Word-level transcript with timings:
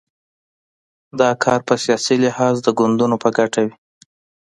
دا 1.19 1.29
کار 1.43 1.59
په 1.67 1.73
سیاسي 1.83 2.15
لحاظ 2.23 2.55
د 2.63 2.67
ګوندونو 2.79 3.15
په 3.23 3.29
ګټه 3.37 3.59
وي. 3.65 3.75